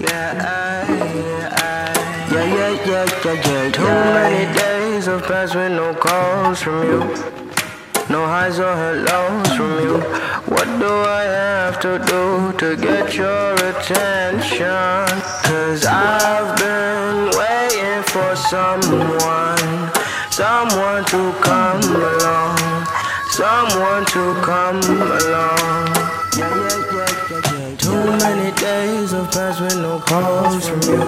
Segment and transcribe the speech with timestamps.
[0.00, 0.92] Yeah, I,
[1.58, 3.70] I, yeah, yeah, yeah, yeah, yeah.
[3.72, 7.00] Too many days have passed with no calls from you,
[8.08, 9.98] no highs or hellos from you.
[10.54, 15.18] What do I have to do to get your attention?
[15.42, 19.90] Cause I've been waiting for someone,
[20.30, 22.86] someone to come along,
[23.30, 25.57] someone to come along.
[29.18, 30.98] Have passed with no calls from you,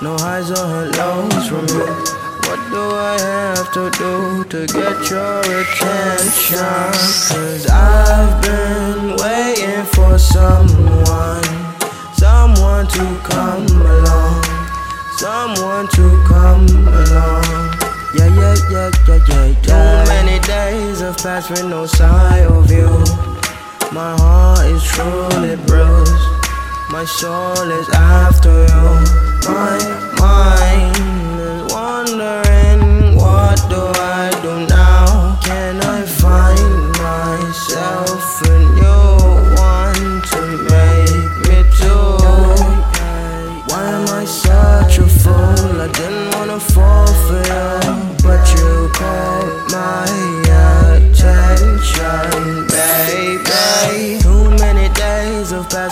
[0.00, 1.84] no highs or hellos from you.
[2.46, 6.64] What do I have to do to get your attention?
[7.28, 11.44] Cause I've been waiting for someone,
[12.16, 13.66] someone to come
[13.96, 14.42] along,
[15.18, 17.44] someone to come along.
[18.16, 20.04] Yeah, yeah, yeah, yeah, yeah, yeah.
[20.04, 22.88] Too many days have passed with no sign of you.
[23.92, 25.73] My heart is truly bruised.
[27.04, 29.52] My soul is after you.
[29.52, 29.73] My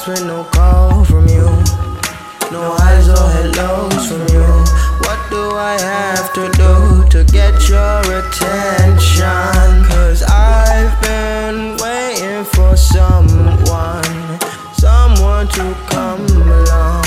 [0.02, 1.44] days with no call from you.
[2.50, 4.46] No highs or hellos from you.
[5.04, 9.84] What do I have to do to get your attention?
[9.88, 14.38] Cause I've been waiting for someone,
[14.74, 17.04] someone to come along,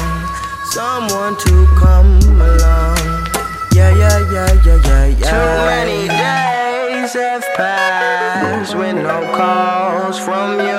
[0.72, 3.28] someone to come along.
[3.74, 5.32] Yeah, yeah, yeah, yeah, yeah, yeah.
[5.32, 10.75] Too many days have passed with no calls from you.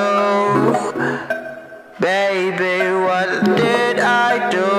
[4.38, 4.75] I do.